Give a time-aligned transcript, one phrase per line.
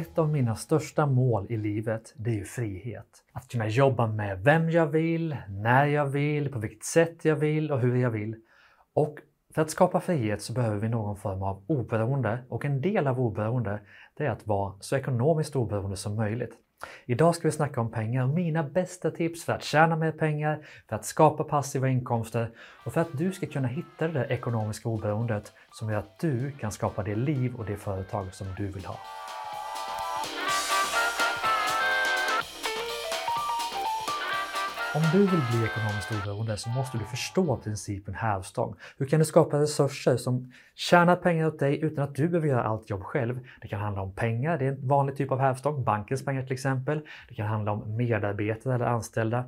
[0.00, 3.06] Ett av mina största mål i livet, det är ju frihet.
[3.32, 7.72] Att kunna jobba med vem jag vill, när jag vill, på vilket sätt jag vill
[7.72, 8.36] och hur jag vill.
[8.94, 9.18] Och
[9.54, 13.20] för att skapa frihet så behöver vi någon form av oberoende och en del av
[13.20, 13.80] oberoende
[14.16, 16.52] det är att vara så ekonomiskt oberoende som möjligt.
[17.06, 20.66] Idag ska vi snacka om pengar och mina bästa tips för att tjäna mer pengar,
[20.88, 22.50] för att skapa passiva inkomster
[22.84, 26.52] och för att du ska kunna hitta det där ekonomiska oberoendet som gör att du
[26.52, 28.96] kan skapa det liv och det företag som du vill ha.
[34.94, 38.74] Om du vill bli ekonomiskt oberoende så måste du förstå principen hävstång.
[38.98, 42.62] Hur kan du skapa resurser som tjänar pengar åt dig utan att du behöver göra
[42.62, 43.40] allt jobb själv?
[43.62, 46.52] Det kan handla om pengar, det är en vanlig typ av hävstång, bankens pengar till
[46.52, 47.00] exempel.
[47.28, 49.44] Det kan handla om medarbetare eller anställda.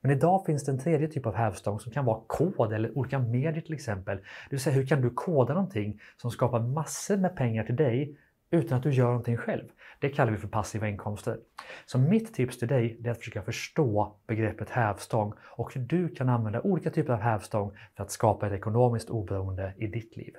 [0.00, 3.18] Men idag finns det en tredje typ av hävstång som kan vara kod eller olika
[3.18, 4.16] medier till exempel.
[4.16, 8.16] Det vill säga hur kan du koda någonting som skapar massor med pengar till dig
[8.50, 9.64] utan att du gör någonting själv.
[10.00, 11.38] Det kallar vi för passiva inkomster.
[11.86, 16.28] Så mitt tips till dig är att försöka förstå begreppet hävstång och hur du kan
[16.28, 20.34] använda olika typer av hävstång för att skapa ett ekonomiskt oberoende i ditt liv.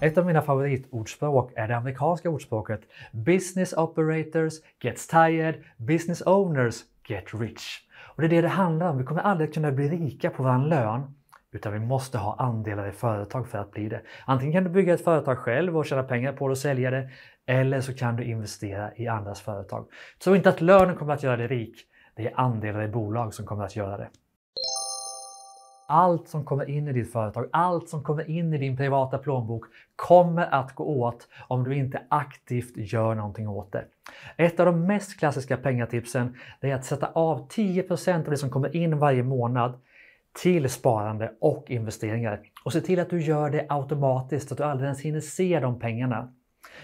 [0.00, 2.80] Ett av mina favoritordspråk är det amerikanska ordspråket
[3.12, 6.76] Business operators gets tired, business owners
[7.08, 7.80] get rich.
[8.16, 8.98] Och det är det det handlar om.
[8.98, 11.14] Vi kommer aldrig kunna bli rika på vår lön
[11.56, 14.00] utan vi måste ha andelar i företag för att bli det.
[14.24, 17.10] Antingen kan du bygga ett företag själv och tjäna pengar på det och sälja det.
[17.46, 19.86] Eller så kan du investera i andras företag.
[20.24, 21.76] Tro inte att lönen kommer att göra dig rik.
[22.16, 24.08] Det är andelar i bolag som kommer att göra det.
[25.88, 29.64] Allt som kommer in i ditt företag, allt som kommer in i din privata plånbok
[29.96, 33.84] kommer att gå åt om du inte aktivt gör någonting åt det.
[34.36, 38.76] Ett av de mest klassiska pengatipsen är att sätta av 10% av det som kommer
[38.76, 39.80] in varje månad
[40.42, 42.40] till sparande och investeringar.
[42.64, 45.60] Och se till att du gör det automatiskt, så att du aldrig ens hinner se
[45.60, 46.32] de pengarna.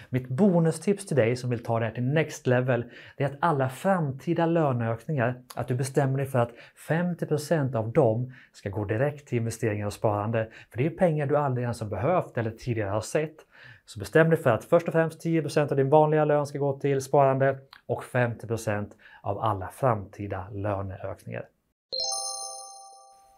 [0.09, 2.85] Mitt bonustips till dig som vill ta det här till next level,
[3.17, 6.53] det är att alla framtida löneökningar, att du bestämmer dig för att
[6.89, 10.49] 50% av dem ska gå direkt till investeringar och sparande.
[10.71, 13.37] För det är pengar du aldrig ens har behövt eller tidigare har sett.
[13.85, 16.79] Så bestäm dig för att först och främst 10% av din vanliga lön ska gå
[16.79, 18.91] till sparande och 50%
[19.23, 21.45] av alla framtida löneökningar.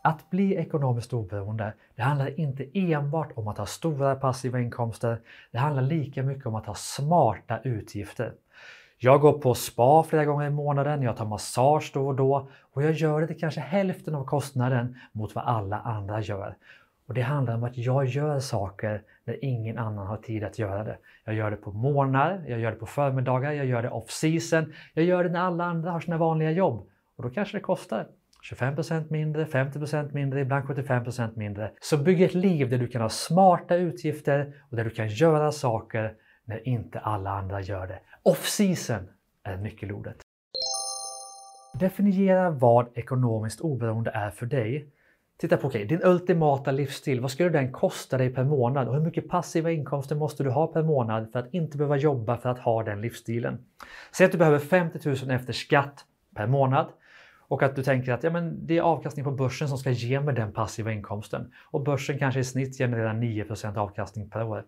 [0.07, 5.21] Att bli ekonomiskt oberoende, det handlar inte enbart om att ha stora passiva inkomster.
[5.51, 8.33] Det handlar lika mycket om att ha smarta utgifter.
[8.99, 12.83] Jag går på spa flera gånger i månaden, jag tar massage då och då och
[12.83, 16.57] jag gör det till kanske hälften av kostnaden mot vad alla andra gör.
[17.07, 20.85] Och Det handlar om att jag gör saker när ingen annan har tid att göra
[20.85, 20.99] det.
[21.25, 24.73] Jag gör det på morgnar, jag gör det på förmiddagar, jag gör det off season.
[24.95, 26.89] Jag gör det när alla andra har sina vanliga jobb.
[27.17, 28.07] Och då kanske det kostar
[28.51, 31.71] 25% mindre, 50% mindre, ibland 75% mindre.
[31.81, 35.53] Så bygg ett liv där du kan ha smarta utgifter och där du kan göra
[35.53, 38.01] saker när inte alla andra gör det.
[38.23, 39.09] Off-season
[39.43, 40.17] är nyckelordet.
[41.81, 44.89] Definiera vad ekonomiskt oberoende är för dig.
[45.39, 47.21] Titta på okay, din ultimata livsstil.
[47.21, 50.67] Vad skulle den kosta dig per månad och hur mycket passiva inkomster måste du ha
[50.67, 53.65] per månad för att inte behöva jobba för att ha den livsstilen?
[54.17, 56.87] Säg att du behöver 50 000 efter skatt per månad.
[57.49, 60.21] Och att du tänker att ja, men det är avkastning på börsen som ska ge
[60.21, 61.53] mig den passiva inkomsten.
[61.71, 64.65] Och börsen kanske i snitt genererar 9% avkastning per år.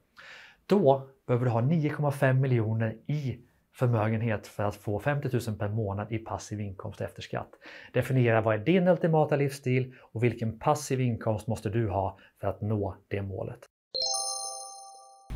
[0.67, 3.39] Då behöver du ha 9,5 miljoner i
[3.75, 7.51] förmögenhet för att få 50 000 per månad i passiv inkomst efter skatt.
[7.93, 12.61] Definiera vad är din ultimata livsstil och vilken passiv inkomst måste du ha för att
[12.61, 13.66] nå det målet.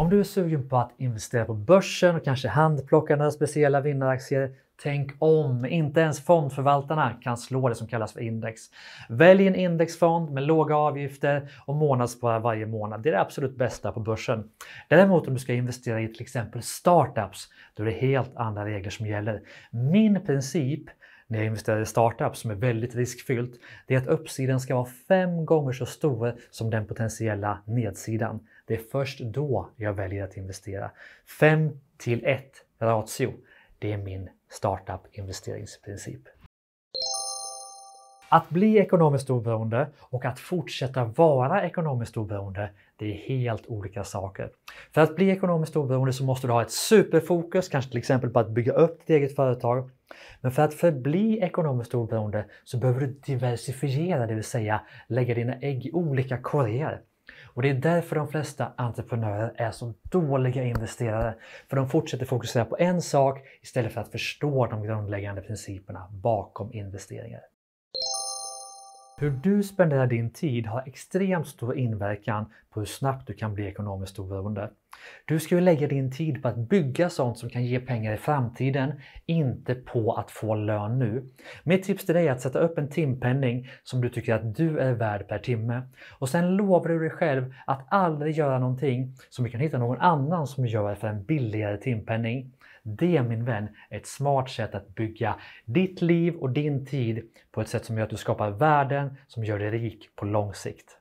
[0.01, 4.55] Om du är sugen på att investera på börsen och kanske handplocka några speciella vinnaraktier
[4.83, 5.67] Tänk om!
[5.67, 8.63] Inte ens fondförvaltarna kan slå det som kallas för index.
[9.09, 13.03] Välj en indexfond med låga avgifter och månadsspara varje månad.
[13.03, 14.45] Det är det absolut bästa på börsen.
[14.89, 18.91] Däremot om du ska investera i till exempel startups, då är det helt andra regler
[18.91, 19.43] som gäller.
[19.71, 20.85] Min princip
[21.31, 23.53] när jag investerar i startups som är väldigt riskfyllt,
[23.87, 28.41] det är att uppsidan ska vara fem gånger så stor som den potentiella nedsidan.
[28.71, 30.91] Det är först då jag väljer att investera.
[31.41, 32.45] 5 till 1
[32.79, 33.33] ratio.
[33.79, 36.21] Det är min startup investeringsprincip.
[38.29, 44.51] Att bli ekonomiskt oberoende och att fortsätta vara ekonomiskt oberoende, det är helt olika saker.
[44.93, 48.39] För att bli ekonomiskt oberoende så måste du ha ett superfokus, kanske till exempel på
[48.39, 49.91] att bygga upp ditt eget företag.
[50.41, 55.55] Men för att förbli ekonomiskt oberoende så behöver du diversifiera, det vill säga lägga dina
[55.55, 57.03] ägg i olika korgar.
[57.55, 61.35] Och det är därför de flesta entreprenörer är så dåliga investerare.
[61.69, 66.73] För de fortsätter fokusera på en sak istället för att förstå de grundläggande principerna bakom
[66.73, 67.41] investeringar.
[69.21, 73.67] Hur du spenderar din tid har extremt stor inverkan på hur snabbt du kan bli
[73.67, 74.71] ekonomiskt oberoende.
[75.25, 78.17] Du ska ju lägga din tid på att bygga sånt som kan ge pengar i
[78.17, 78.93] framtiden,
[79.27, 81.29] inte på att få lön nu.
[81.65, 84.79] Mitt tips till dig är att sätta upp en timpenning som du tycker att du
[84.79, 85.83] är värd per timme.
[86.19, 90.01] Och sen lovar du dig själv att aldrig göra någonting som du kan hitta någon
[90.01, 92.53] annan som gör för en billigare timpenning.
[92.83, 97.61] Det min vän är ett smart sätt att bygga ditt liv och din tid på
[97.61, 101.00] ett sätt som gör att du skapar värden som gör dig rik på lång sikt.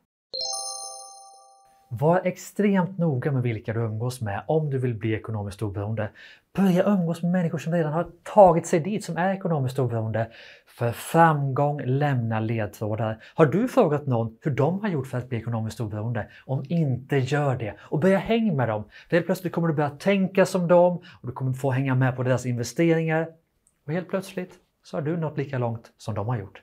[1.92, 6.10] Var extremt noga med vilka du umgås med om du vill bli ekonomiskt oberoende.
[6.56, 10.28] Börja umgås med människor som redan har tagit sig dit, som är ekonomiskt oberoende.
[10.68, 13.24] För framgång lämnar ledtrådar.
[13.36, 16.28] Har du frågat någon hur de har gjort för att bli ekonomiskt oberoende?
[16.46, 18.84] Om inte, gör det och börja hänga med dem.
[19.10, 22.16] För helt plötsligt kommer du börja tänka som dem och du kommer få hänga med
[22.16, 23.28] på deras investeringar.
[23.86, 24.54] Och helt plötsligt
[24.84, 26.62] så har du nått lika långt som de har gjort.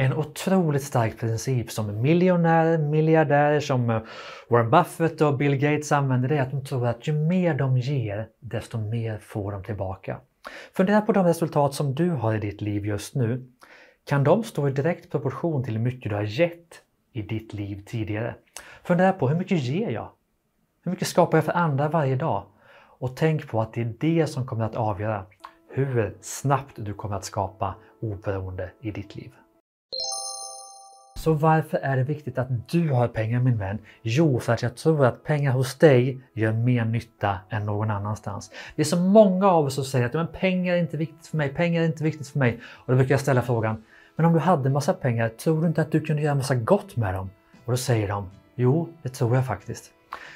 [0.00, 4.02] En otroligt stark princip som miljonärer, miljardärer som eh,
[4.48, 7.78] Warren Buffett och Bill Gates använder det är att de tror att ju mer de
[7.78, 10.20] ger, desto mer får de tillbaka.
[10.76, 13.46] Fundera på de resultat som du har i ditt liv just nu.
[14.06, 16.82] Kan de stå i direkt proportion till hur mycket du har gett
[17.12, 18.34] i ditt liv tidigare?
[18.84, 20.08] Fundera på hur mycket ger jag?
[20.84, 22.44] Hur mycket skapar jag för andra varje dag?
[22.98, 25.26] Och tänk på att det är det som kommer att avgöra
[25.70, 29.32] hur snabbt du kommer att skapa oberoende i ditt liv.
[31.20, 33.78] Så varför är det viktigt att du har pengar min vän?
[34.02, 38.50] Jo, för att jag tror att pengar hos dig gör mer nytta än någon annanstans.
[38.76, 41.36] Det är så många av oss som säger att men pengar är inte viktigt för
[41.36, 42.60] mig, pengar är inte viktigt för mig.
[42.64, 43.84] Och då brukar jag ställa frågan,
[44.16, 46.96] men om du hade massa pengar, tror du inte att du kunde göra massa gott
[46.96, 47.30] med dem?
[47.64, 49.90] Och då säger de, jo, det tror jag faktiskt.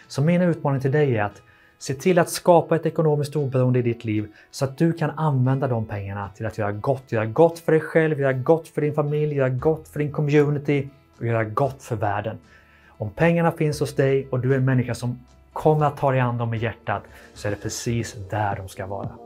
[0.08, 1.42] Så min utmaning till dig är att
[1.78, 5.68] Se till att skapa ett ekonomiskt oberoende i ditt liv så att du kan använda
[5.68, 7.12] de pengarna till att göra gott.
[7.12, 10.88] Göra gott för dig själv, göra gott för din familj, göra gott för din community
[11.18, 12.38] och göra gott för världen.
[12.88, 15.18] Om pengarna finns hos dig och du är en människa som
[15.52, 17.02] kommer att ta dig an dem i hjärtat
[17.34, 19.23] så är det precis där de ska vara.